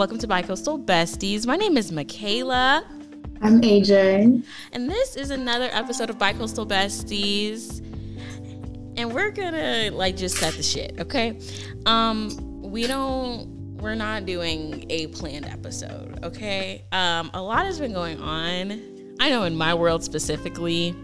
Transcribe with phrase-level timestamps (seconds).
[0.00, 1.46] Welcome to Bicoastal Besties.
[1.46, 2.82] My name is Mekaila.
[3.42, 4.42] I'm AJ.
[4.72, 7.84] And this is another episode of Bicoastal Besties.
[8.96, 11.38] And we're gonna like just set the shit, okay?
[11.84, 16.82] Um, we don't we're not doing a planned episode, okay?
[16.92, 18.80] Um, a lot has been going on.
[19.20, 20.94] I know in my world specifically.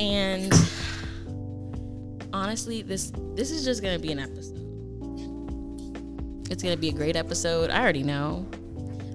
[0.00, 0.52] And
[2.32, 4.59] honestly, this this is just gonna be an episode.
[6.50, 7.70] It's gonna be a great episode.
[7.70, 8.46] I already know,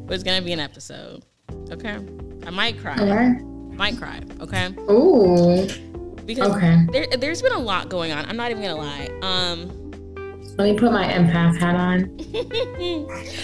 [0.08, 1.24] but it's gonna be an episode.
[1.70, 1.98] Okay,
[2.46, 2.96] I might cry.
[2.96, 3.30] Okay.
[3.76, 4.22] Might cry.
[4.40, 4.74] Okay.
[4.90, 5.68] Ooh.
[6.26, 6.86] Because Okay.
[6.92, 8.26] there, there's been a lot going on.
[8.26, 9.10] I'm not even gonna lie.
[9.22, 9.82] Um.
[10.58, 12.18] Let me put my empath hat on.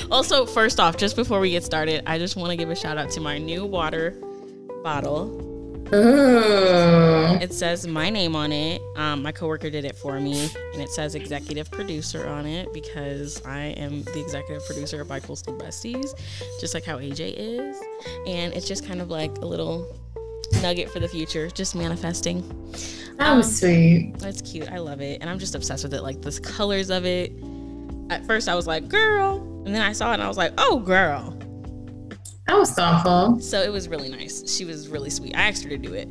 [0.12, 2.98] also, first off, just before we get started, I just want to give a shout
[2.98, 4.12] out to my new water
[4.82, 5.28] bottle.
[5.94, 7.38] Ooh.
[7.42, 8.82] It says my name on it.
[8.96, 13.44] Um, my coworker did it for me, and it says executive producer on it because
[13.46, 16.14] I am the executive producer of Bicoastal Besties,
[16.60, 17.78] just like how AJ is.
[18.28, 19.86] And it's just kind of like a little
[20.62, 22.42] nugget for the future, just manifesting.
[23.18, 24.14] That was sweet.
[24.20, 24.72] That's cute.
[24.72, 26.02] I love it, and I'm just obsessed with it.
[26.02, 27.34] Like the colors of it.
[28.10, 30.54] At first, I was like, "Girl," and then I saw it, and I was like,
[30.58, 31.38] "Oh, girl."
[32.52, 33.40] That was thoughtful.
[33.40, 34.54] So it was really nice.
[34.54, 35.34] She was really sweet.
[35.38, 36.10] I asked her to do it.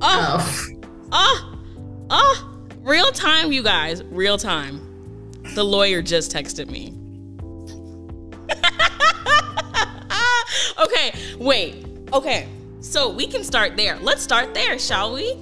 [0.00, 0.70] Oh,
[1.12, 1.12] Oh.
[1.12, 1.58] oh,
[2.08, 2.50] oh!
[2.78, 4.02] Real time, you guys.
[4.04, 4.80] Real time.
[5.54, 6.94] The lawyer just texted me.
[10.82, 11.86] okay, wait.
[12.14, 12.48] Okay,
[12.80, 13.98] so we can start there.
[14.00, 15.36] Let's start there, shall we?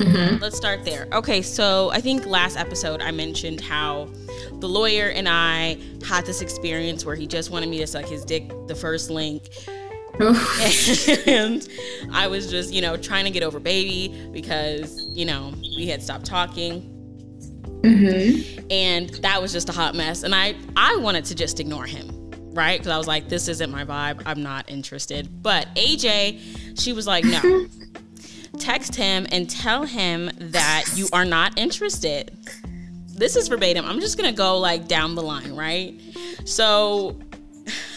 [0.00, 0.40] Mhm.
[0.40, 1.06] Let's start there.
[1.12, 4.08] Okay, so I think last episode I mentioned how
[4.60, 8.24] the lawyer and I had this experience where he just wanted me to suck his
[8.24, 9.48] dick the first link.
[11.26, 11.66] and
[12.12, 16.02] I was just, you know, trying to get over baby because, you know, we had
[16.02, 16.86] stopped talking
[17.82, 18.64] Mhm.
[18.70, 22.10] and that was just a hot mess and I I wanted to just ignore him.
[22.52, 22.78] Right?
[22.78, 24.22] Cuz I was like this isn't my vibe.
[24.26, 25.28] I'm not interested.
[25.42, 26.40] But AJ,
[26.78, 27.66] she was like, "No.
[28.58, 32.36] Text him and tell him that you are not interested."
[33.20, 33.84] This is verbatim.
[33.84, 36.00] I'm just to go like down the line, right?
[36.46, 37.18] So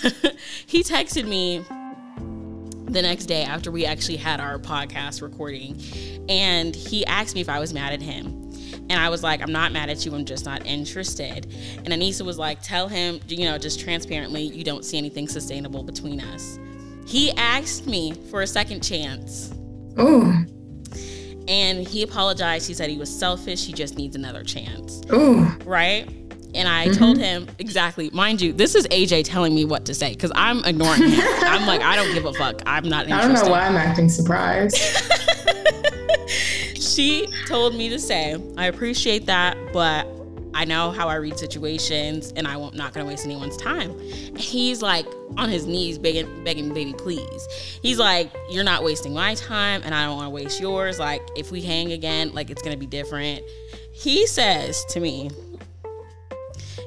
[0.68, 1.63] he texted me
[2.94, 5.81] the next day after we actually had our podcast recording
[6.30, 8.52] and he asked me if I was mad at him.
[8.90, 11.46] And I was like, I'm not mad at you, I'm just not interested.
[11.78, 15.84] And Anissa was like, tell him, you know, just transparently, you don't see anything sustainable
[15.84, 16.59] between us.
[17.08, 19.53] He asked me for a second chance
[20.00, 20.34] Ooh.
[21.48, 22.68] and he apologized.
[22.68, 25.46] He said he was selfish, he just needs another chance, Ooh.
[25.66, 26.08] right?
[26.56, 27.00] And I mm-hmm.
[27.00, 30.64] told him exactly, mind you, this is AJ telling me what to say because I'm
[30.66, 31.20] ignoring him.
[31.42, 32.62] I'm like, I don't give a fuck.
[32.66, 34.78] I'm not I don't know why I'm acting surprised.
[36.75, 40.06] she told me to say, I appreciate that, but
[40.53, 43.97] I know how I read situations and I won't not gonna waste anyone's time.
[44.38, 47.47] He's like on his knees begging begging baby please.
[47.81, 51.00] He's like, You're not wasting my time and I don't wanna waste yours.
[51.00, 53.42] Like if we hang again, like it's gonna be different.
[53.92, 55.30] He says to me,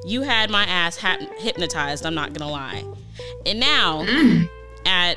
[0.04, 2.84] You had my ass hypnotized, I'm not gonna lie.
[3.44, 4.04] And now
[4.86, 5.16] at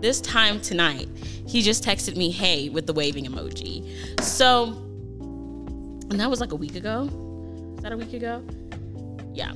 [0.00, 1.08] this time tonight,
[1.46, 4.20] he just texted me, hey, with the waving emoji.
[4.20, 4.64] So,
[6.10, 7.08] and that was like a week ago.
[7.84, 8.42] That a week ago?
[9.34, 9.52] Yeah.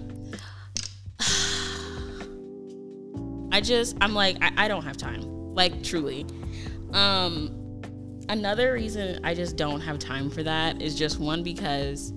[3.50, 5.22] I just, I'm like, I, I don't have time.
[5.55, 6.27] Like, truly.
[6.93, 7.81] Um,
[8.28, 12.12] another reason I just don't have time for that is just one, because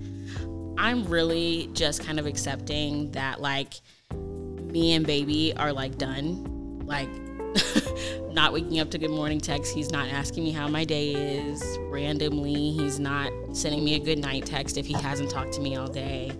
[0.76, 3.80] I'm really just kind of accepting that, like,
[4.14, 6.82] me and baby are like done.
[6.84, 7.08] Like,
[8.32, 9.74] not waking up to good morning text.
[9.74, 12.72] He's not asking me how my day is randomly.
[12.72, 15.88] He's not sending me a good night text if he hasn't talked to me all
[15.88, 16.32] day.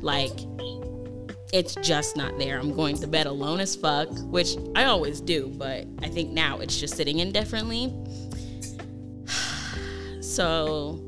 [0.00, 0.32] Like,
[1.52, 2.58] it's just not there.
[2.58, 6.58] I'm going to bed alone as fuck, which I always do, but I think now
[6.58, 7.92] it's just sitting indifferently.
[10.20, 10.98] So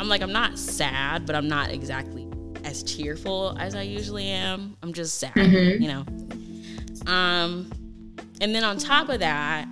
[0.00, 2.26] I'm like, I'm not sad, but I'm not exactly
[2.64, 4.76] as cheerful as I usually am.
[4.82, 5.80] I'm just sad, Mhm.
[5.80, 7.12] you know.
[7.12, 7.70] Um,
[8.40, 9.66] and then on top of that,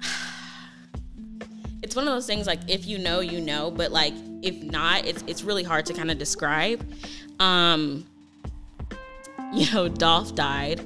[1.82, 5.04] it's one of those things like if you know, you know, but like if not,
[5.04, 6.86] it's it's really hard to kind of describe.
[7.40, 8.06] Um,
[9.52, 10.80] you know, Dolph died,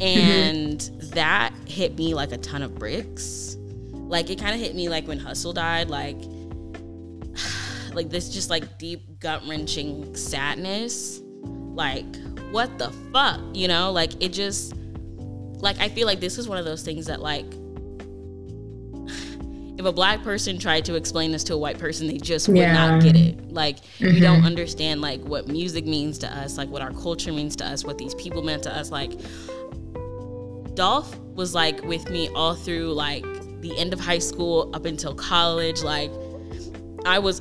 [0.00, 0.80] and
[1.12, 3.56] that hit me like a ton of bricks.
[3.92, 6.18] Like it kind of hit me like when Hussle died, like
[7.94, 11.20] like this just like deep gut wrenching sadness.
[11.42, 12.04] Like
[12.50, 13.92] what the fuck, you know?
[13.92, 14.74] Like it just
[15.62, 17.46] like I feel like this is one of those things that like
[19.78, 22.58] if a black person tried to explain this to a white person, they just would
[22.58, 22.72] Yeah.
[22.72, 23.52] not get it.
[23.52, 24.46] Like you don't mm-hmm.
[24.46, 27.96] understand like what music means to us, like what our culture means to us, what
[27.96, 28.90] these people meant to us.
[28.90, 29.12] Like
[30.74, 33.24] Dolph was like with me all through like
[33.60, 35.82] the end of high school up until college.
[35.82, 36.10] Like
[37.06, 37.40] I was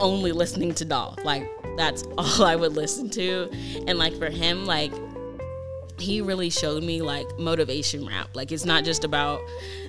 [0.00, 1.24] only listening to Dolph.
[1.24, 3.48] Like that's all I would listen to.
[3.86, 4.92] And like for him, like
[6.00, 8.30] he really showed me like motivation rap.
[8.34, 9.40] Like it's not just about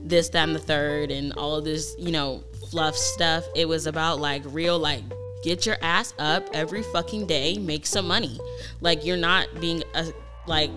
[0.01, 3.45] this, that, and the third and all of this, you know, fluff stuff.
[3.55, 5.03] It was about like real like
[5.43, 8.39] get your ass up every fucking day, make some money.
[8.79, 10.07] Like you're not being a
[10.47, 10.71] like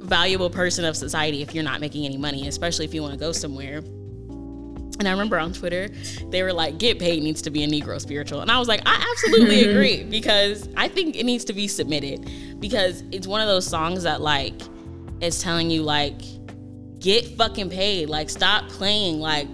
[0.00, 3.18] valuable person of society if you're not making any money, especially if you want to
[3.18, 3.82] go somewhere.
[4.98, 5.88] And I remember on Twitter,
[6.30, 8.40] they were like, get paid needs to be a Negro spiritual.
[8.40, 12.30] And I was like, I absolutely agree because I think it needs to be submitted
[12.58, 14.54] because it's one of those songs that, like,
[15.20, 16.20] is telling you, like,
[16.98, 18.08] get fucking paid.
[18.08, 19.20] Like, stop playing.
[19.20, 19.46] Like,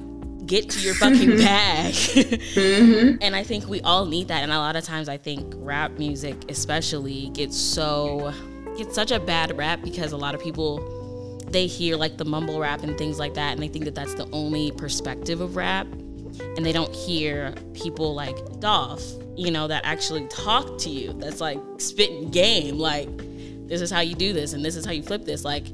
[0.47, 1.93] get to your fucking bag.
[1.93, 3.17] Mm-hmm.
[3.21, 4.43] And I think we all need that.
[4.43, 8.33] And a lot of times, I think rap music, especially, gets so,
[8.79, 11.04] gets such a bad rap because a lot of people
[11.55, 14.15] they hear like the mumble rap and things like that and they think that that's
[14.15, 15.87] the only perspective of rap
[16.57, 19.05] and they don't hear people like Dolph,
[19.37, 21.13] you know, that actually talk to you.
[21.13, 22.77] That's like spitting game.
[22.77, 23.09] Like,
[23.69, 25.45] this is how you do this and this is how you flip this.
[25.45, 25.67] Like,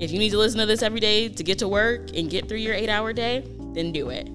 [0.00, 2.48] if you need to listen to this every day to get to work and get
[2.48, 3.44] through your eight hour day,
[3.74, 4.26] then do it.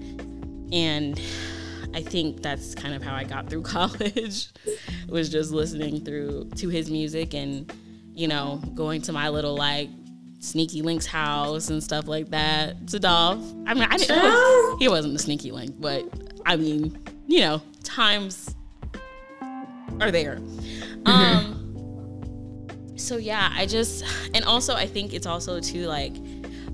[0.72, 1.20] And
[1.92, 4.48] I think that's kind of how I got through college
[5.08, 7.70] was just listening through to his music and,
[8.14, 9.90] you know, going to my little like
[10.44, 12.86] Sneaky Link's house and stuff like that.
[12.86, 13.40] Dolph.
[13.66, 14.14] I mean, I didn't.
[14.14, 16.04] He, was, he wasn't a Sneaky Link, but
[16.44, 18.54] I mean, you know, times
[20.00, 20.38] are there.
[21.06, 21.52] Um.
[22.96, 24.04] So yeah, I just
[24.34, 26.14] and also I think it's also too like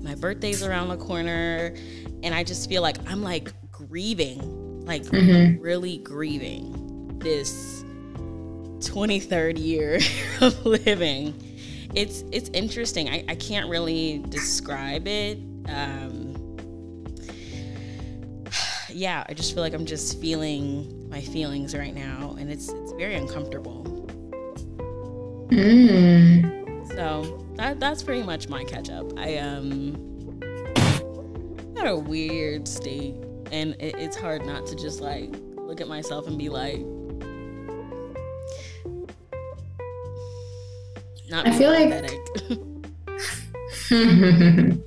[0.01, 1.73] my birthday's around the corner,
[2.23, 7.83] and I just feel like I'm like grieving, like really grieving this
[8.79, 9.99] 23rd year
[10.41, 11.50] of living
[11.95, 13.09] it's it's interesting.
[13.09, 15.37] I, I can't really describe it.
[15.67, 16.57] Um,
[18.89, 22.93] yeah, I just feel like I'm just feeling my feelings right now, and it's it's
[22.93, 23.85] very uncomfortable.
[25.49, 26.87] Mm.
[26.95, 29.17] So that that's pretty much my catch up.
[29.17, 30.39] I um
[31.75, 33.15] got a weird state,
[33.51, 36.85] and it, it's hard not to just like look at myself and be like.
[41.31, 41.93] Not I feel like-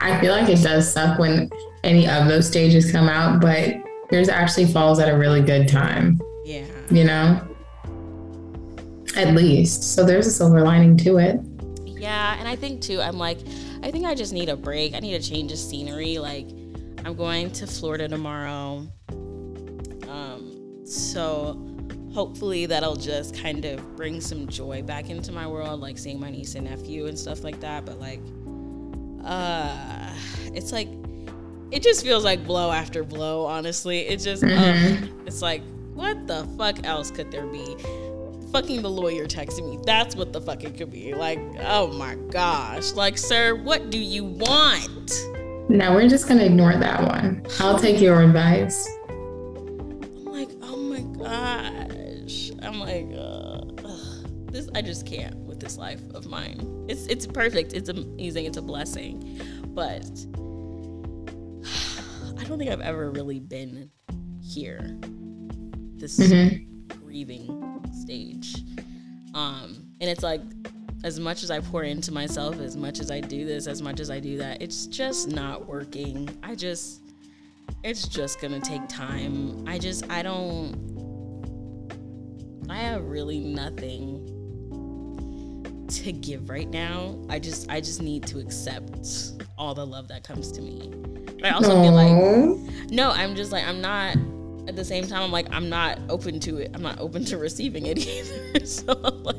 [0.00, 1.50] I feel like it does suck when
[1.84, 3.74] any of those stages come out, but
[4.10, 6.64] yours actually falls at a really good time, yeah.
[6.90, 7.46] you know?
[9.14, 9.94] At least.
[9.94, 11.38] So there's a silver lining to it.
[11.84, 13.38] Yeah, and I think too, I'm like,
[13.82, 14.94] I think I just need a break.
[14.94, 16.18] I need a change of scenery.
[16.18, 16.48] Like,
[17.04, 18.86] I'm going to Florida tomorrow.
[20.08, 21.54] Um, so
[22.12, 26.30] hopefully that'll just kind of bring some joy back into my world, like seeing my
[26.30, 27.84] niece and nephew and stuff like that.
[27.84, 28.20] But like,
[29.24, 30.14] uh,
[30.54, 30.88] it's like,
[31.70, 34.00] it just feels like blow after blow, honestly.
[34.00, 35.08] It just, ugh.
[35.26, 35.62] it's like,
[35.94, 37.76] what the fuck else could there be?
[38.50, 39.78] fucking the lawyer texting me.
[39.84, 41.14] That's what the fuck it could be.
[41.14, 42.92] Like, oh my gosh.
[42.92, 45.12] Like, sir, what do you want?
[45.68, 47.46] No, we're just gonna ignore that one.
[47.60, 48.88] I'll take your advice.
[51.22, 52.50] Gosh.
[52.62, 54.52] I'm like, uh, ugh.
[54.52, 56.86] this I just can't with this life of mine.
[56.88, 57.72] It's it's perfect.
[57.72, 58.46] It's amazing.
[58.46, 60.04] It's a blessing, but
[62.38, 63.90] I don't think I've ever really been
[64.42, 64.98] here.
[65.96, 66.18] This
[66.88, 68.56] grieving stage.
[69.34, 70.40] Um, and it's like
[71.04, 74.00] as much as I pour into myself, as much as I do this, as much
[74.00, 76.28] as I do that, it's just not working.
[76.42, 77.02] I just
[77.82, 79.64] it's just gonna take time.
[79.66, 80.90] I just I don't
[82.70, 84.26] I have really nothing
[85.88, 87.18] to give right now.
[87.28, 90.88] I just I just need to accept all the love that comes to me.
[91.40, 94.16] But I also feel like no, I'm just like I'm not
[94.68, 96.70] at the same time I'm like I'm not open to it.
[96.72, 98.64] I'm not open to receiving it either.
[98.64, 99.36] so I'm like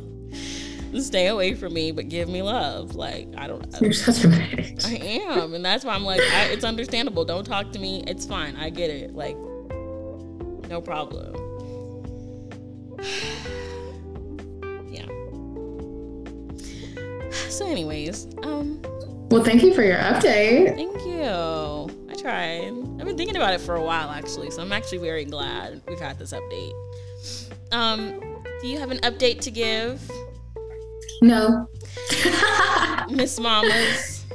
[0.99, 2.95] stay away from me but give me love.
[2.95, 4.85] Like I don't I, You're such a bitch.
[4.85, 4.95] I
[5.31, 7.23] am and that's why I'm like I, it's understandable.
[7.23, 8.03] Don't talk to me.
[8.07, 8.57] It's fine.
[8.57, 9.15] I get it.
[9.15, 9.37] Like
[10.67, 11.50] no problem.
[14.89, 15.05] yeah.
[17.49, 18.81] So anyways, um
[19.29, 20.75] Well, thank you for your update.
[20.75, 21.21] Thank you.
[22.09, 22.71] I tried.
[22.99, 25.99] I've been thinking about it for a while actually, so I'm actually very glad we've
[25.99, 26.73] had this update.
[27.71, 28.19] Um,
[28.61, 30.01] do you have an update to give,
[31.21, 31.67] No.
[33.09, 34.25] Miss Mamas?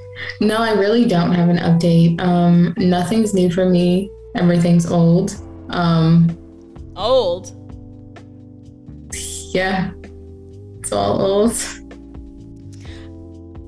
[0.40, 2.20] No, I really don't have an update.
[2.20, 4.10] Um, nothing's new for me.
[4.34, 5.36] Everything's old.
[5.70, 6.36] Um,
[6.96, 7.52] old.
[9.56, 9.92] Yeah,
[10.80, 11.50] it's all old.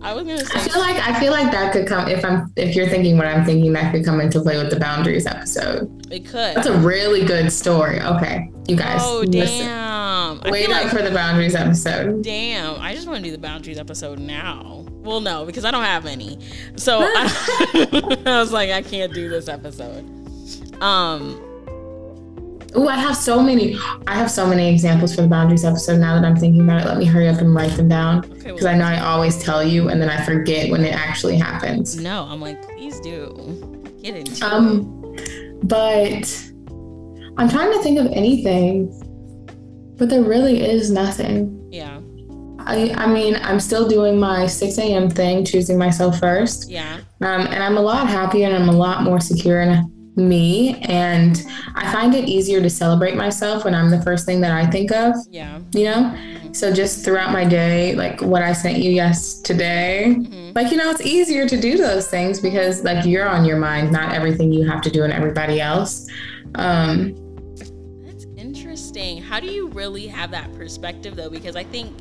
[0.03, 0.55] I was gonna say.
[0.55, 3.27] I feel like I feel like that could come if I'm if you're thinking what
[3.27, 5.91] I'm thinking that could come into play with the boundaries episode.
[6.13, 6.57] It could.
[6.57, 8.03] That's a really good story.
[8.03, 9.01] Okay, you guys.
[9.03, 10.41] Oh damn!
[10.51, 12.23] Wait up like, for the boundaries episode.
[12.23, 12.79] Damn!
[12.83, 14.85] I just want to do the boundaries episode now.
[14.91, 16.39] Well, no, because I don't have any.
[16.77, 20.05] So I, I was like, I can't do this episode.
[20.83, 21.48] Um,
[22.75, 23.77] Oh, I have so many.
[24.07, 26.87] I have so many examples for the boundaries episode now that I'm thinking about it.
[26.87, 29.39] Let me hurry up and write them down because okay, well, I know I always
[29.39, 31.99] tell you and then I forget when it actually happens.
[32.01, 35.67] No, I'm like, please do get into um, it.
[35.67, 36.53] But
[37.39, 38.89] I'm trying to think of anything,
[39.97, 41.69] but there really is nothing.
[41.73, 42.01] Yeah.
[42.61, 45.09] I, I mean, I'm still doing my 6 a.m.
[45.09, 46.69] thing, choosing myself first.
[46.69, 47.01] Yeah.
[47.23, 51.45] Um, and I'm a lot happier and I'm a lot more secure and me and
[51.75, 54.91] I find it easier to celebrate myself when I'm the first thing that I think
[54.91, 55.15] of.
[55.31, 55.61] Yeah.
[55.73, 56.53] You know?
[56.53, 60.53] So just throughout my day, like what I sent you yesterday, mm-hmm.
[60.55, 63.93] like you know, it's easier to do those things because like you're on your mind,
[63.93, 66.09] not everything you have to do and everybody else.
[66.57, 67.15] Um
[68.05, 69.23] That's interesting.
[69.23, 71.31] How do you really have that perspective though?
[71.31, 71.97] Because I think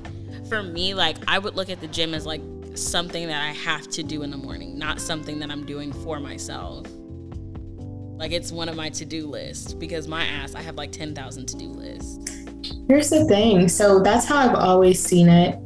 [0.49, 2.41] for me, like I would look at the gym as like
[2.73, 6.19] something that I have to do in the morning, not something that I'm doing for
[6.19, 6.85] myself.
[8.17, 11.67] Like it's one of my to-do lists because my ass, I have like 10,000 to-do
[11.67, 12.19] lists.
[12.87, 13.67] Here's the thing.
[13.69, 15.59] So that's how I've always seen it.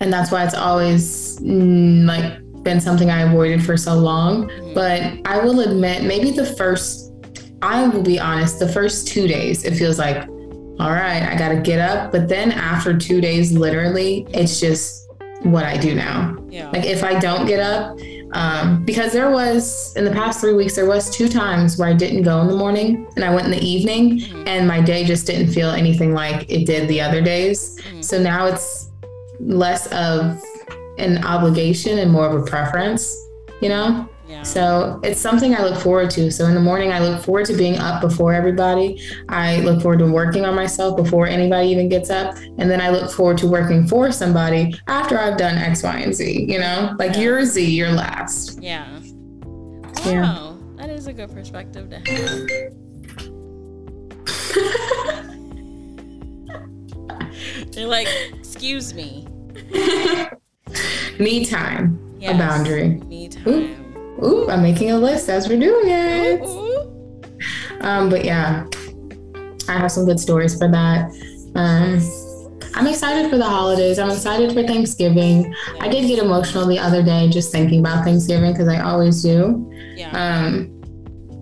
[0.00, 4.48] And that's why it's always mm, like been something I avoided for so long.
[4.48, 4.74] Mm-hmm.
[4.74, 7.12] But I will admit, maybe the first,
[7.62, 10.28] I will be honest, the first two days, it feels like,
[10.80, 12.12] all right, I got to get up.
[12.12, 15.08] But then after two days, literally, it's just
[15.42, 16.36] what I do now.
[16.48, 16.70] Yeah.
[16.70, 17.98] Like if I don't get up,
[18.32, 21.92] um, because there was in the past three weeks there was two times where i
[21.92, 24.46] didn't go in the morning and i went in the evening mm-hmm.
[24.46, 28.00] and my day just didn't feel anything like it did the other days mm-hmm.
[28.02, 28.90] so now it's
[29.40, 30.42] less of
[30.98, 33.16] an obligation and more of a preference
[33.62, 34.08] you know
[34.42, 36.30] so it's something I look forward to.
[36.30, 39.00] So in the morning, I look forward to being up before everybody.
[39.28, 42.36] I look forward to working on myself before anybody even gets up.
[42.58, 46.14] And then I look forward to working for somebody after I've done X, Y, and
[46.14, 46.46] Z.
[46.48, 47.20] You know, like yeah.
[47.20, 48.62] you're Z, you're last.
[48.62, 48.88] Yeah.
[50.04, 50.04] Wow.
[50.04, 50.54] Yeah.
[50.76, 52.48] That is a good perspective to have.
[57.72, 59.26] You're like, excuse me.
[61.20, 61.98] me time.
[62.18, 62.88] Yes, a boundary.
[62.88, 63.48] Me time.
[63.48, 63.87] Ooh.
[64.22, 66.42] Ooh, I'm making a list as we're doing it.
[67.80, 68.66] Um, but yeah,
[69.68, 71.10] I have some good stories for that.
[71.54, 72.00] Um,
[72.74, 73.98] I'm excited for the holidays.
[73.98, 75.54] I'm excited for Thanksgiving.
[75.80, 79.70] I did get emotional the other day just thinking about Thanksgiving because I always do.
[79.96, 80.10] Yeah.
[80.10, 80.74] Um,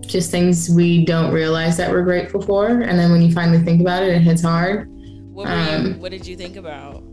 [0.01, 3.81] just things we don't realize that we're grateful for, and then when you finally think
[3.81, 4.89] about it, it hits hard.
[4.89, 7.03] What, um, you, what did you think about?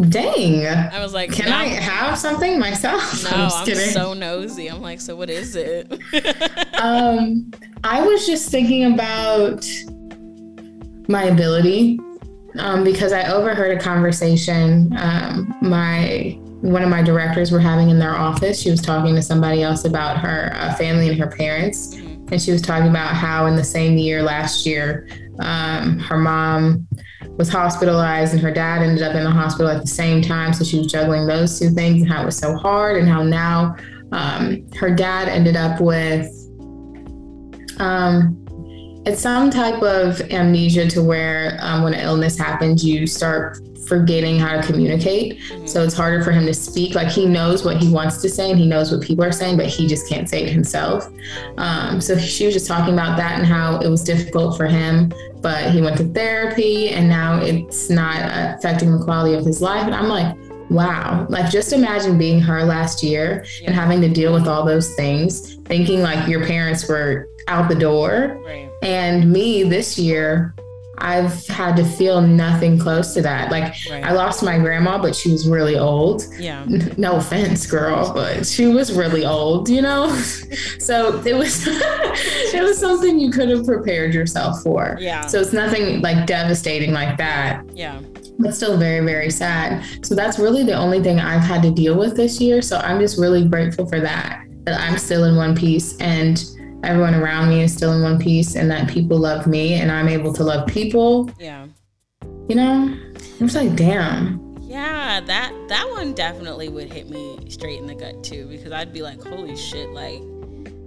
[0.00, 0.64] Dang.
[0.64, 3.24] I was like, can I have something myself?
[3.24, 4.68] No, I'm, I'm so nosy.
[4.68, 5.90] I'm like, so what is it?
[6.80, 7.50] um,
[7.82, 9.66] I was just thinking about
[11.08, 11.98] my ability
[12.58, 17.98] um, because I overheard a conversation um, my one of my directors were having in
[17.98, 18.60] their office.
[18.60, 22.32] She was talking to somebody else about her uh, family and her parents, mm-hmm.
[22.32, 26.88] and she was talking about how in the same year last year, um, her mom
[27.38, 30.52] was hospitalized and her dad ended up in the hospital at the same time.
[30.52, 33.22] So she was juggling those two things and how it was so hard and how
[33.22, 33.76] now
[34.10, 36.28] um, her dad ended up with
[37.78, 38.44] um,
[39.06, 44.38] it's some type of amnesia to where um, when an illness happens, you start forgetting
[44.38, 45.40] how to communicate.
[45.64, 46.94] So it's harder for him to speak.
[46.94, 49.56] Like he knows what he wants to say and he knows what people are saying,
[49.56, 51.08] but he just can't say it himself.
[51.56, 55.12] Um, so she was just talking about that and how it was difficult for him,
[55.40, 58.16] but he went to therapy and now it's not
[58.56, 59.84] affecting the quality of his life.
[59.84, 60.36] And I'm like,
[60.70, 63.68] wow, like just imagine being her last year yeah.
[63.68, 67.74] and having to deal with all those things, thinking like your parents were out the
[67.74, 68.38] door.
[68.44, 68.70] Right.
[68.82, 70.54] And me this year,
[71.00, 73.50] I've had to feel nothing close to that.
[73.50, 74.04] Like right.
[74.04, 76.24] I lost my grandma, but she was really old.
[76.38, 76.64] Yeah.
[76.96, 80.14] No offense, girl, but she was really old, you know?
[80.78, 84.96] so it was it was something you could have prepared yourself for.
[85.00, 85.26] Yeah.
[85.26, 87.64] So it's nothing like devastating like that.
[87.72, 88.00] Yeah.
[88.38, 89.84] But still very, very sad.
[90.04, 92.62] So that's really the only thing I've had to deal with this year.
[92.62, 94.44] So I'm just really grateful for that.
[94.64, 96.44] That I'm still in one piece and
[96.84, 100.08] everyone around me is still in one piece and that people love me and I'm
[100.08, 101.30] able to love people.
[101.38, 101.66] Yeah.
[102.48, 102.96] You know?
[103.40, 104.44] I'm just like, damn.
[104.62, 108.92] Yeah, that that one definitely would hit me straight in the gut too because I'd
[108.92, 110.20] be like, holy shit, like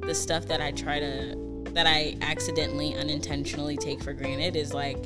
[0.02, 1.36] the stuff that I try to
[1.74, 4.98] that I accidentally, unintentionally take for granted is like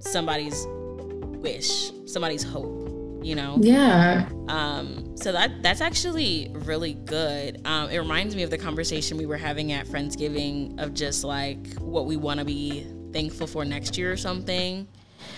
[0.00, 2.87] somebody's wish, somebody's hope,
[3.22, 3.56] you know?
[3.60, 4.28] Yeah.
[4.48, 7.60] Um, so that that's actually really good.
[7.66, 11.74] Um, it reminds me of the conversation we were having at Friendsgiving of just like
[11.78, 14.86] what we want to be thankful for next year or something.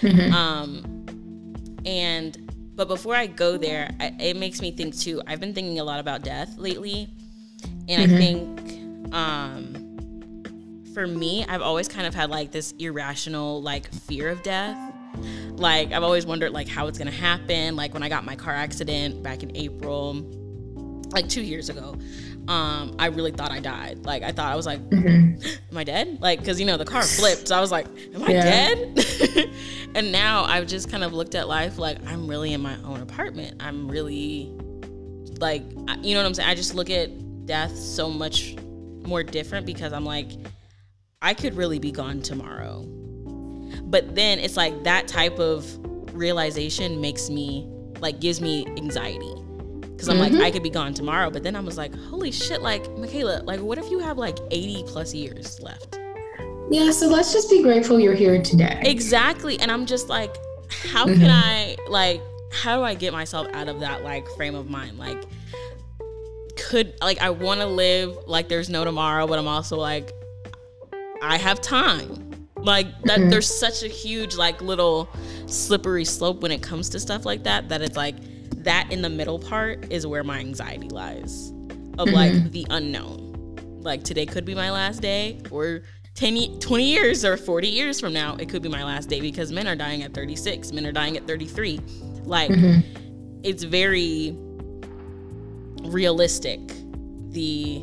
[0.02, 0.34] Mm-hmm.
[0.34, 1.06] Um,
[1.86, 5.22] and but before I go there, I, it makes me think too.
[5.26, 7.08] I've been thinking a lot about death lately,
[7.88, 8.14] and mm-hmm.
[8.14, 14.28] I think um, for me, I've always kind of had like this irrational like fear
[14.28, 14.89] of death.
[15.52, 17.76] Like I've always wondered like how it's gonna happen.
[17.76, 20.14] Like when I got my car accident back in April,
[21.12, 21.96] like two years ago,
[22.48, 24.04] um, I really thought I died.
[24.04, 25.42] Like I thought I was like, mm-hmm.
[25.70, 26.18] am I dead?
[26.20, 28.42] Like because you know the car flipped, so I was like, am I yeah.
[28.42, 29.50] dead?
[29.94, 33.00] and now I've just kind of looked at life like I'm really in my own
[33.00, 33.62] apartment.
[33.62, 34.52] I'm really
[35.38, 35.62] like
[36.02, 36.48] you know what I'm saying.
[36.48, 38.56] I just look at death so much
[39.06, 40.30] more different because I'm like,
[41.22, 42.86] I could really be gone tomorrow.
[43.84, 45.66] But then it's like that type of
[46.14, 47.66] realization makes me
[48.00, 49.34] like gives me anxiety
[50.00, 50.36] because I'm mm-hmm.
[50.36, 53.44] like I could be gone tomorrow, but then I was like, holy shit, like Mekaila,
[53.44, 55.98] like what if you have like 80 plus years left?
[56.70, 58.80] Yeah, so let's just be grateful you're here today.
[58.82, 60.36] Exactly, and I'm just like,
[60.70, 61.20] how mm-hmm.
[61.20, 62.22] can I like
[62.52, 64.98] how do I get myself out of that like frame of mind?
[64.98, 65.22] Like
[66.56, 70.12] could like I want to live like there's no tomorrow, but I'm also like
[71.22, 72.29] I have time.
[72.62, 73.30] Like that mm-hmm.
[73.30, 75.08] there's such a huge like little
[75.46, 78.16] slippery slope when it comes to stuff like that that it's like
[78.62, 81.50] that in the middle part is where my anxiety lies
[81.98, 82.14] of mm-hmm.
[82.14, 83.56] like the unknown.
[83.80, 85.82] Like today could be my last day or
[86.14, 89.52] 10 20 years or 40 years from now it could be my last day because
[89.52, 91.80] men are dying at 36, men are dying at 33.
[92.24, 93.40] Like mm-hmm.
[93.42, 94.36] it's very
[95.84, 96.60] realistic
[97.30, 97.82] the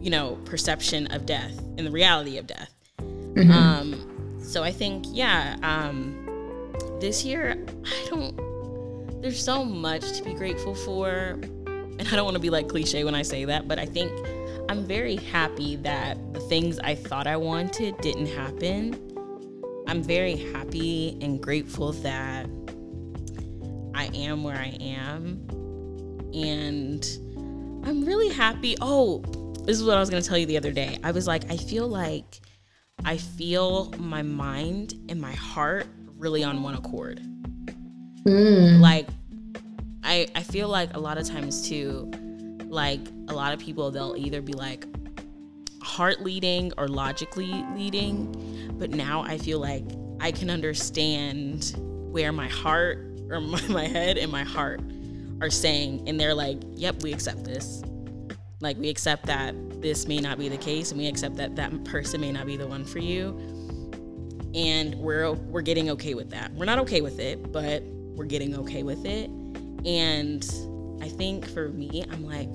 [0.00, 2.74] you know perception of death and the reality of death.
[2.98, 3.50] Mm-hmm.
[3.50, 4.09] Um
[4.50, 6.26] so I think yeah, um
[7.00, 8.50] this year I don't
[9.22, 11.38] there's so much to be grateful for.
[11.68, 14.10] And I don't want to be like cliche when I say that, but I think
[14.70, 18.94] I'm very happy that the things I thought I wanted didn't happen.
[19.86, 22.46] I'm very happy and grateful that
[23.94, 25.46] I am where I am.
[26.32, 27.04] And
[27.84, 28.76] I'm really happy.
[28.80, 29.18] Oh,
[29.66, 30.98] this is what I was going to tell you the other day.
[31.04, 32.40] I was like, I feel like
[33.04, 35.86] I feel my mind and my heart
[36.16, 37.20] really on one accord.
[38.24, 38.80] Mm.
[38.80, 39.08] Like
[40.02, 42.10] I I feel like a lot of times too,
[42.66, 44.86] like a lot of people they'll either be like
[45.82, 49.84] heart leading or logically leading, but now I feel like
[50.20, 52.98] I can understand where my heart
[53.30, 54.80] or my, my head and my heart
[55.40, 57.82] are saying and they're like, "Yep, we accept this."
[58.60, 61.84] Like we accept that this may not be the case and we accept that that
[61.84, 63.38] person may not be the one for you.
[64.54, 66.52] And we're we're getting okay with that.
[66.52, 69.30] We're not okay with it, but we're getting okay with it.
[69.86, 70.44] And
[71.00, 72.52] I think for me, I'm like,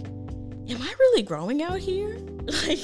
[0.69, 2.17] am I really growing out here?
[2.67, 2.79] like,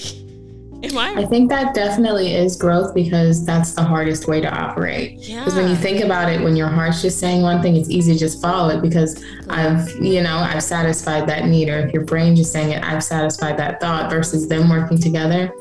[0.84, 1.22] am I?
[1.22, 5.20] I think that definitely is growth because that's the hardest way to operate.
[5.20, 5.40] Yeah.
[5.40, 8.14] Because when you think about it, when your heart's just saying one thing, it's easy
[8.14, 11.70] to just follow it because I've, you know, I've satisfied that need.
[11.70, 15.54] Or if your brain just saying it, I've satisfied that thought versus them working together,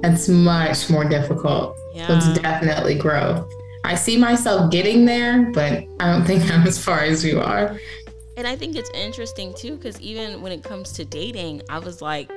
[0.00, 1.76] that's much more difficult.
[1.94, 2.06] Yeah.
[2.08, 3.50] So it's definitely growth.
[3.84, 7.78] I see myself getting there, but I don't think I'm as far as you are.
[8.36, 12.00] And I think it's interesting too, because even when it comes to dating, I was
[12.00, 12.30] like,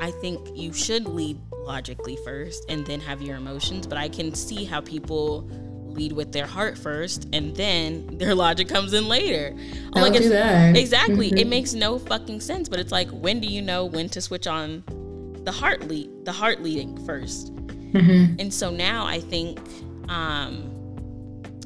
[0.00, 3.86] I think you should lead logically first and then have your emotions.
[3.86, 5.48] But I can see how people
[5.84, 9.56] lead with their heart first and then their logic comes in later.
[9.94, 10.76] I'm like, do that.
[10.76, 11.28] Exactly.
[11.28, 11.38] Mm-hmm.
[11.38, 12.68] It makes no fucking sense.
[12.68, 14.82] But it's like, when do you know when to switch on
[15.44, 17.50] the heart lead, the heart leading 1st
[17.92, 18.40] mm-hmm.
[18.40, 19.58] And so now I think,
[20.08, 20.70] um,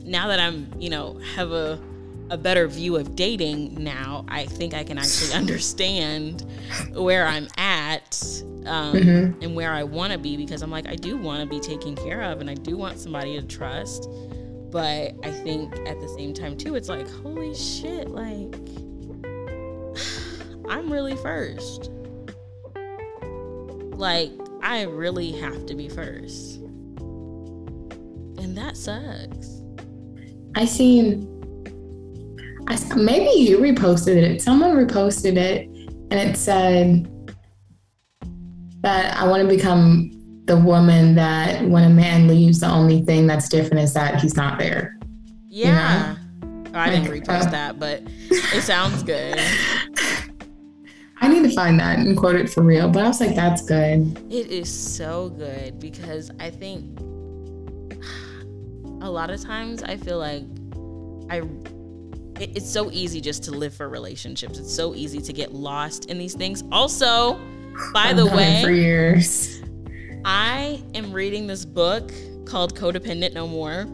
[0.04, 1.78] now that I'm, you know, have a
[2.30, 6.44] a better view of dating now, I think I can actually understand
[6.92, 8.22] where I'm at
[8.66, 9.42] um, mm-hmm.
[9.42, 11.96] and where I want to be because I'm like, I do want to be taken
[11.96, 14.08] care of and I do want somebody to trust.
[14.70, 18.54] But I think at the same time, too, it's like, holy shit, like,
[20.68, 21.90] I'm really first.
[23.92, 24.30] Like,
[24.62, 26.56] I really have to be first.
[28.36, 29.62] And that sucks.
[30.54, 31.37] I seen
[32.68, 34.42] I, maybe you reposted it.
[34.42, 35.66] Someone reposted it
[36.10, 37.10] and it said
[38.82, 40.10] that I want to become
[40.44, 44.36] the woman that when a man leaves, the only thing that's different is that he's
[44.36, 44.98] not there.
[45.46, 45.64] Yeah.
[45.64, 45.72] You
[46.44, 46.64] know?
[46.74, 49.40] oh, I didn't repost uh, that, but it sounds good.
[51.20, 52.88] I need to find that and quote it for real.
[52.88, 54.16] But I was like, that's good.
[54.30, 57.00] It is so good because I think
[59.02, 60.44] a lot of times I feel like
[61.30, 61.42] I
[62.40, 64.58] it's so easy just to live for relationships.
[64.58, 66.64] It's so easy to get lost in these things.
[66.72, 67.40] Also,
[67.92, 69.62] by the way, for years.
[70.24, 72.12] I am reading this book
[72.44, 73.86] called Codependent No More.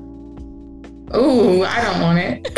[1.10, 2.50] Oh, I don't want it.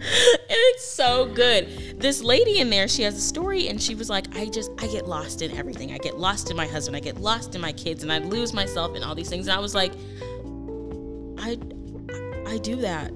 [0.50, 2.00] it's so good.
[2.00, 4.86] This lady in there, she has a story and she was like, I just, I
[4.88, 5.92] get lost in everything.
[5.92, 6.96] I get lost in my husband.
[6.96, 9.46] I get lost in my kids and I lose myself in all these things.
[9.46, 9.92] And I was like,
[11.38, 11.58] I,
[12.46, 13.12] I do that.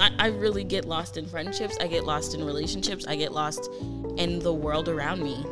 [0.00, 1.76] I, I really get lost in friendships.
[1.80, 3.06] I get lost in relationships.
[3.06, 3.70] I get lost
[4.16, 5.44] in the world around me.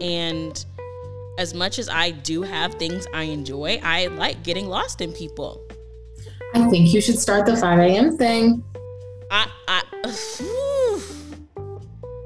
[0.00, 0.64] And
[1.38, 5.62] as much as I do have things I enjoy, I like getting lost in people.
[6.54, 8.16] I think you should start the 5 a.m.
[8.16, 8.64] thing.
[9.30, 9.82] I, I,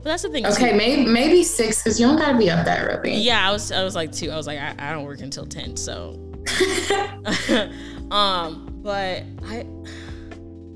[0.04, 0.46] but that's the thing.
[0.46, 0.76] Okay, too.
[0.76, 3.14] maybe maybe six because you don't gotta be up that early.
[3.14, 4.30] Yeah, I was I was like two.
[4.30, 6.20] I was like I, I don't work until ten, so.
[8.10, 9.66] um, but I,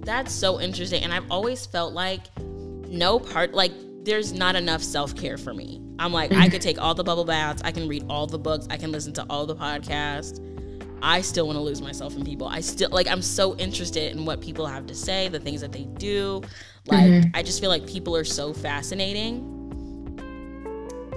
[0.08, 3.72] that's so interesting, and I've always felt like no part like
[4.04, 5.82] there's not enough self care for me.
[5.98, 8.66] I'm like I could take all the bubble baths, I can read all the books,
[8.70, 10.42] I can listen to all the podcasts.
[11.02, 12.48] I still want to lose myself in people.
[12.48, 15.72] I still like I'm so interested in what people have to say, the things that
[15.72, 16.40] they do.
[16.86, 17.30] Like mm-hmm.
[17.34, 19.36] I just feel like people are so fascinating.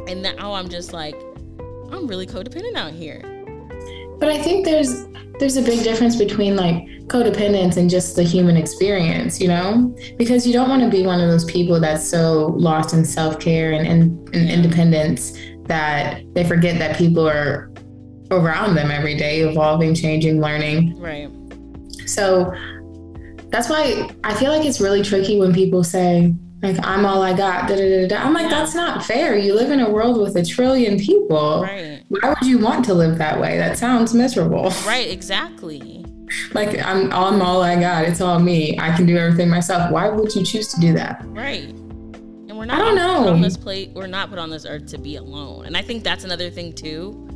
[0.10, 1.16] And now I'm just like
[1.94, 3.41] I'm really codependent out here.
[4.22, 5.06] But I think there's
[5.40, 9.94] there's a big difference between like codependence and just the human experience, you know?
[10.18, 13.74] Because you don't want to be one of those people that's so lost in self-care
[13.74, 17.72] and, and, and independence that they forget that people are
[18.30, 20.98] around them every day, evolving, changing, learning.
[21.00, 21.30] Right.
[22.08, 22.54] So
[23.50, 27.36] that's why I feel like it's really tricky when people say, like, I'm all I
[27.36, 27.68] got.
[27.68, 28.60] Da, da, da, I'm like, yeah.
[28.60, 29.38] that's not fair.
[29.38, 31.64] You live in a world with a trillion people.
[31.64, 32.04] Right.
[32.10, 33.58] Why would you want to live that way?
[33.58, 34.74] That sounds miserable.
[34.86, 36.06] Right, exactly.
[36.54, 38.06] like I'm, I'm all I got.
[38.06, 38.78] It's all me.
[38.80, 39.92] I can do everything myself.
[39.92, 41.22] Why would you choose to do that?
[41.28, 41.70] Right.
[41.70, 43.34] And we're not I don't know.
[43.34, 43.92] on this plate.
[43.94, 45.66] We're not put on this earth to be alone.
[45.66, 47.28] And I think that's another thing too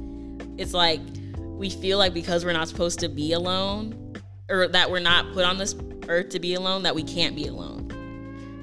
[0.58, 1.02] it's like
[1.40, 4.14] we feel like because we're not supposed to be alone
[4.50, 5.76] or that we're not put on this
[6.08, 7.85] earth to be alone that we can't be alone.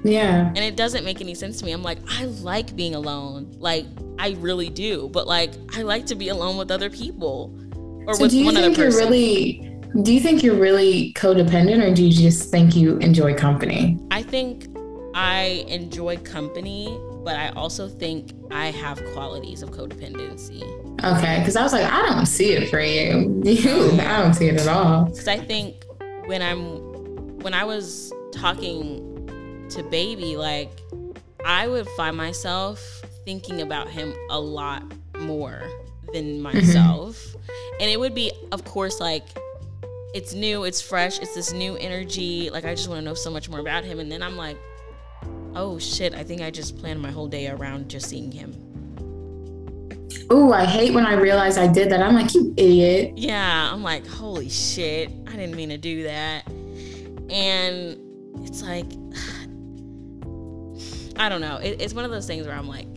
[0.03, 0.47] Yeah.
[0.47, 1.71] And it doesn't make any sense to me.
[1.71, 3.55] I'm like, I like being alone.
[3.57, 3.85] Like
[4.19, 5.09] I really do.
[5.09, 7.57] But like I like to be alone with other people.
[8.05, 8.77] Or so with do you think.
[8.77, 9.69] You're really
[10.01, 13.99] do you think you're really codependent or do you just think you enjoy company?
[14.09, 14.67] I think
[15.13, 20.63] I enjoy company, but I also think I have qualities of codependency.
[21.03, 23.41] Okay, because I was like, I don't see it for you.
[23.43, 25.05] You, I don't see it at all.
[25.11, 25.85] Because I think
[26.25, 29.12] when I'm, when I was talking
[29.75, 30.71] to baby, like
[31.45, 32.79] I would find myself
[33.25, 34.83] thinking about him a lot
[35.19, 35.63] more
[36.13, 36.41] than mm-hmm.
[36.41, 37.81] myself, mm-hmm.
[37.81, 39.25] and it would be, of course, like
[40.13, 42.49] it's new, it's fresh, it's this new energy.
[42.49, 44.57] Like I just want to know so much more about him, and then I'm like,
[45.55, 48.63] oh shit, I think I just planned my whole day around just seeing him
[50.29, 52.01] Oh, I hate when I realize I did that.
[52.01, 53.17] I'm like, you idiot.
[53.17, 56.47] Yeah, I'm like, holy shit, I didn't mean to do that.
[57.29, 57.99] And
[58.43, 58.85] it's like,
[61.17, 61.57] I don't know.
[61.57, 62.87] It, it's one of those things where I'm like,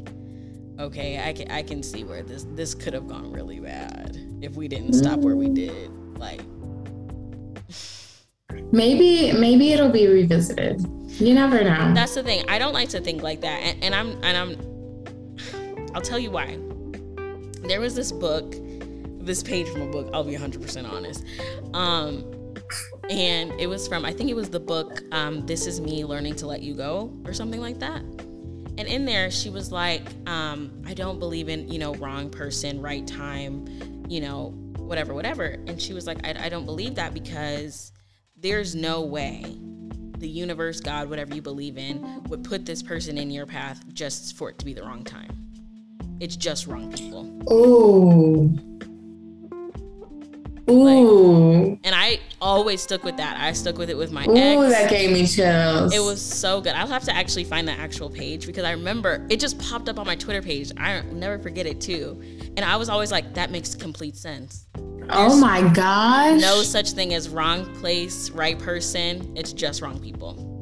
[0.78, 4.54] okay, I can I can see where this this could have gone really bad if
[4.54, 5.90] we didn't stop where we did.
[6.18, 6.40] Like,
[8.72, 10.84] maybe maybe it'll be revisited.
[11.20, 11.94] You never know.
[11.94, 12.44] That's the thing.
[12.48, 15.94] I don't like to think like that, and, and I'm and I'm.
[15.94, 16.58] I'll tell you why
[17.68, 18.54] there was this book,
[19.18, 21.24] this page from a book, I'll be 100% honest.
[21.74, 22.24] Um,
[23.10, 26.34] and it was from, I think it was the book, um, This Is Me Learning
[26.36, 28.00] to Let You Go, or something like that.
[28.78, 32.80] And in there, she was like, um, I don't believe in, you know, wrong person,
[32.82, 33.66] right time,
[34.08, 35.44] you know, whatever, whatever.
[35.66, 37.92] And she was like, I, I don't believe that because
[38.36, 39.44] there's no way
[40.18, 44.36] the universe, God, whatever you believe in, would put this person in your path just
[44.36, 45.30] for it to be the wrong time.
[46.20, 47.24] It's just wrong people.
[47.52, 48.58] Ooh.
[50.68, 51.70] Ooh.
[51.70, 53.36] Like, and I always stuck with that.
[53.38, 54.72] I stuck with it with my Ooh, ex.
[54.72, 55.94] that gave me chills.
[55.94, 56.74] It was so good.
[56.74, 59.98] I'll have to actually find the actual page because I remember it just popped up
[59.98, 60.72] on my Twitter page.
[60.76, 62.20] I never forget it too.
[62.56, 64.66] And I was always like, that makes complete sense.
[65.08, 66.40] Oh There's oh my gosh.
[66.40, 69.36] No such thing as wrong place, right person.
[69.36, 70.52] It's just wrong people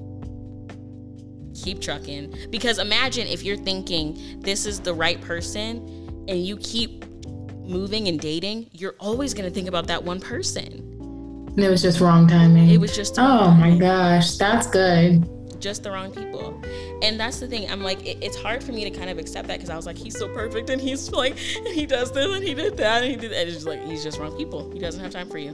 [1.54, 2.34] keep trucking.
[2.50, 5.76] Because imagine if you're thinking this is the right person
[6.28, 7.04] and you keep
[7.64, 10.72] moving and dating, you're always going to think about that one person.
[11.48, 12.68] And it was just wrong timing.
[12.70, 13.16] It was just.
[13.18, 15.28] Oh my gosh, that's good.
[15.60, 16.60] just the wrong people.
[17.02, 17.70] And that's the thing.
[17.70, 19.86] I'm like, it, it's hard for me to kind of accept that because I was
[19.86, 23.02] like, he's so perfect and he's like, and he does this and he did that
[23.02, 23.40] and he did that.
[23.40, 24.70] And it's just like, he's just wrong people.
[24.72, 25.52] He doesn't have time for you.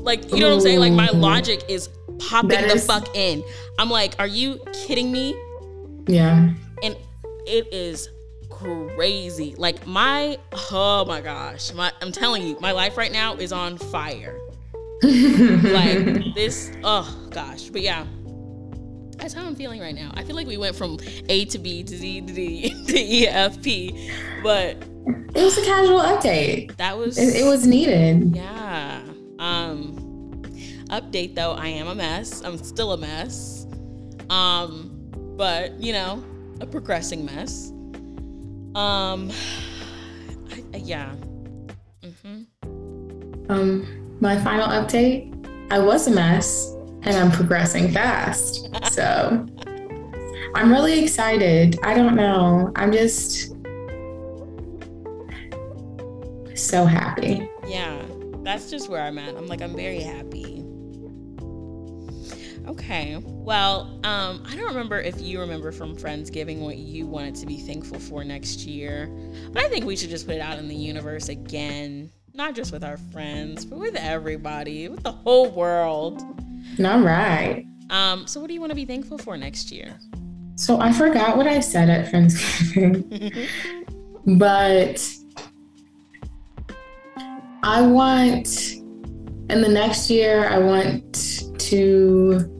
[0.00, 0.80] Like, you know what I'm saying?
[0.80, 3.42] Like, my logic is popping that the is- fuck in.
[3.78, 5.34] I'm like, are you kidding me?
[6.06, 6.50] Yeah.
[6.82, 6.96] And
[7.46, 8.08] it is
[8.64, 9.54] crazy.
[9.56, 10.38] Like my
[10.72, 14.38] oh my gosh, my I'm telling you, my life right now is on fire.
[15.02, 17.68] like this, oh gosh.
[17.68, 18.06] But yeah.
[19.16, 20.10] That's how I'm feeling right now.
[20.14, 20.98] I feel like we went from
[21.28, 24.10] A to B to Z to D to E F P,
[24.42, 26.76] but it was a casual update.
[26.76, 28.34] That was it, it was needed.
[28.34, 29.02] Yeah.
[29.38, 30.42] Um
[30.90, 32.42] update though, I am a mess.
[32.42, 33.66] I'm still a mess.
[34.30, 34.94] Um
[35.36, 36.24] but, you know,
[36.60, 37.72] a progressing mess.
[38.74, 39.30] Um,
[40.50, 41.14] I, yeah.
[42.02, 43.50] Mm-hmm.
[43.50, 45.34] Um, my final update
[45.70, 48.68] I was a mess and I'm progressing fast.
[48.92, 49.46] So
[50.54, 51.78] I'm really excited.
[51.82, 52.70] I don't know.
[52.76, 53.54] I'm just
[56.54, 57.48] so happy.
[57.66, 58.04] Yeah,
[58.42, 59.34] that's just where I'm at.
[59.36, 60.53] I'm like, I'm very happy.
[62.66, 63.16] Okay.
[63.22, 67.58] Well, um, I don't remember if you remember from Friendsgiving what you wanted to be
[67.58, 69.08] thankful for next year,
[69.52, 72.72] but I think we should just put it out in the universe again, not just
[72.72, 76.22] with our friends, but with everybody, with the whole world.
[76.82, 77.66] All right.
[77.90, 79.98] Um, so what do you want to be thankful for next year?
[80.56, 83.48] So I forgot what I said at Friendsgiving,
[84.38, 85.06] but
[87.62, 88.76] I want
[89.50, 92.54] in the next year, I want to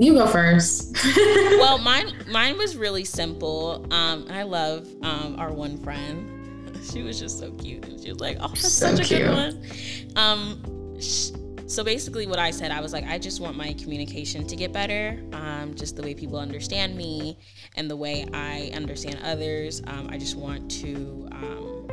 [0.00, 0.96] You go first.
[1.16, 3.86] well, mine mine was really simple.
[3.92, 6.36] Um, I love um, our one friend.
[6.82, 9.20] She was just so cute, and she was like, "Oh, that's so such a cute.
[9.20, 11.32] good one." Um, sh-
[11.66, 14.72] so basically, what I said, I was like, I just want my communication to get
[14.72, 15.22] better.
[15.34, 17.36] Um, just the way people understand me
[17.76, 19.82] and the way I understand others.
[19.86, 21.86] Um, I just want to um,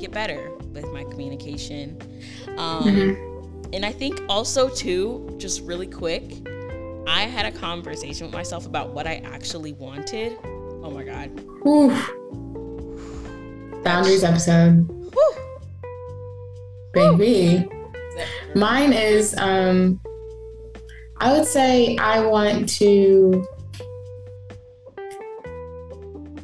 [0.00, 1.96] get better with my communication.
[2.56, 3.72] Um, mm-hmm.
[3.72, 6.42] And I think also too, just really quick
[7.06, 10.38] I had a conversation with myself about what I actually wanted.
[10.44, 11.30] Oh my god.
[11.66, 11.92] Oof.
[13.82, 14.86] Boundaries episode.
[15.12, 15.34] Whew.
[16.92, 17.68] Baby.
[18.54, 20.00] Mine is um
[21.18, 23.44] I would say I want to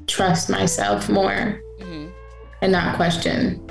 [0.06, 1.60] trust myself more.
[2.66, 3.62] And not question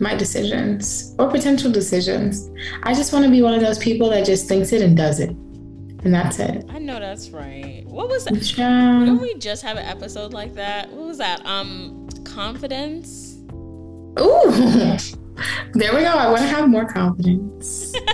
[0.00, 2.50] my decisions or potential decisions.
[2.84, 5.20] I just want to be one of those people that just thinks it and does
[5.20, 5.36] it
[6.04, 6.64] and that's it.
[6.70, 7.84] I know that's right.
[7.86, 8.34] What was that?
[8.34, 10.90] Didn't we just have an episode like that?
[10.90, 11.44] What was that?
[11.44, 13.36] Um, confidence.
[14.18, 14.50] Ooh,
[15.74, 16.08] there we go.
[16.08, 17.92] I want to have more confidence.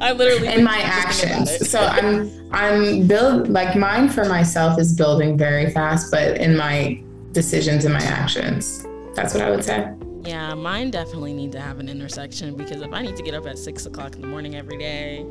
[0.00, 1.70] I literally in my actions.
[1.70, 7.00] so I'm I'm build like mine for myself is building very fast, but in my
[7.30, 9.92] decisions and my actions, that's what I would say.
[10.24, 13.46] Yeah, mine definitely need to have an intersection because if I need to get up
[13.46, 15.26] at six o'clock in the morning every day,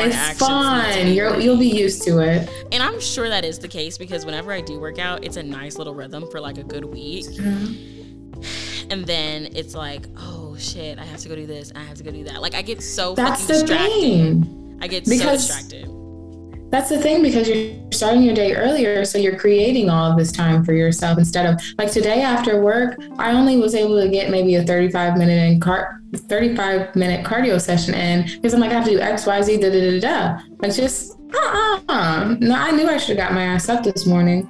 [0.00, 1.08] it's fine.
[1.08, 2.48] You'll you'll be used to it.
[2.72, 5.42] And I'm sure that is the case because whenever I do work out, it's a
[5.42, 7.26] nice little rhythm for like a good week.
[7.26, 8.90] Mm-hmm.
[8.90, 12.04] And then it's like, oh shit, I have to go do this, I have to
[12.04, 12.42] go do that.
[12.42, 13.90] Like I get so That's fucking distracted.
[13.90, 14.78] Thing.
[14.80, 16.70] I get because so distracted.
[16.70, 20.30] That's the thing because you're starting your day earlier, so you're creating all of this
[20.30, 24.30] time for yourself instead of like today after work, I only was able to get
[24.30, 28.74] maybe a 35 minute in car 35 minute cardio session in because I'm like, I
[28.74, 30.42] have to do X, Y, Z, da da da da.
[30.58, 32.36] Like just uh-uh.
[32.40, 34.48] No, I knew I should have got my ass up this morning.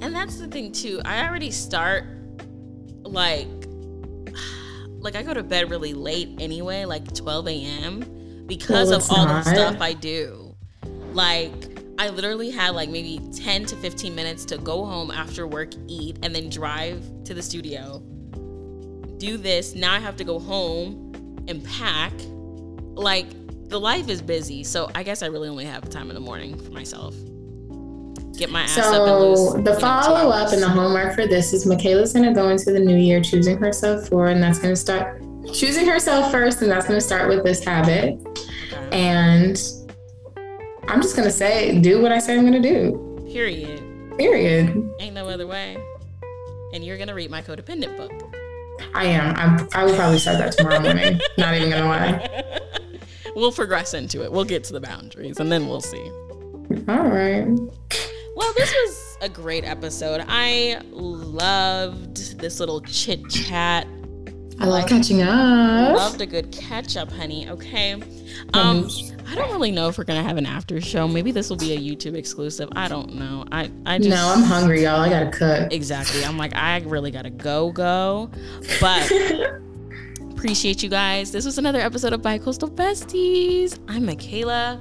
[0.00, 1.00] And that's the thing too.
[1.04, 2.04] I already start
[3.02, 3.48] like
[5.04, 8.44] like I go to bed really late anyway, like 12 a.m.
[8.46, 9.44] because of all not.
[9.44, 10.56] the stuff I do.
[11.12, 15.70] Like, I literally had like maybe 10 to 15 minutes to go home after work,
[15.86, 18.00] eat, and then drive to the studio.
[19.18, 19.74] Do this.
[19.74, 21.12] Now I have to go home
[21.46, 22.12] and pack.
[22.94, 23.26] Like,
[23.68, 24.64] the life is busy.
[24.64, 27.14] So I guess I really only have time in the morning for myself.
[28.36, 29.64] Get my ass so up and lose.
[29.64, 32.80] The follow up and the homework for this is Mekaila's going to go into the
[32.80, 36.86] new year choosing herself for, and that's going to start choosing herself first, and that's
[36.86, 38.18] going to start with this habit.
[38.72, 38.88] Okay.
[38.90, 39.56] And
[40.94, 43.26] I'm just gonna say, do what I say I'm gonna do.
[43.26, 43.82] Period.
[44.16, 44.94] Period.
[45.00, 45.76] Ain't no other way.
[46.72, 48.12] And you're gonna read my codependent book.
[48.94, 49.34] I am.
[49.34, 51.18] I'm, I will probably start that tomorrow morning.
[51.36, 52.60] Not even gonna lie.
[53.34, 54.30] We'll progress into it.
[54.30, 56.10] We'll get to the boundaries, and then we'll see.
[56.86, 57.44] All right.
[58.36, 60.24] Well, this was a great episode.
[60.28, 63.88] I loved this little chit chat
[64.60, 65.96] I love catching up.
[65.96, 67.48] Loved a good catch up, honey.
[67.48, 68.00] Okay.
[68.52, 68.88] Um,
[69.26, 71.08] I don't really know if we're gonna have an after show.
[71.08, 72.68] Maybe this will be a YouTube exclusive.
[72.76, 73.44] I don't know.
[73.50, 75.00] I I just no, I'm hungry, y'all.
[75.00, 75.72] I gotta cook.
[75.72, 76.24] exactly.
[76.24, 78.30] I'm like I really gotta go go,
[78.80, 79.10] but.
[80.44, 81.32] Appreciate you guys.
[81.32, 83.78] This was another episode of Bicoastal Besties.
[83.88, 84.78] I'm Mekaila.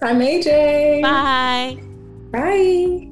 [0.00, 1.02] I'm AJ.
[1.02, 1.78] Bye.
[2.30, 3.08] Bye.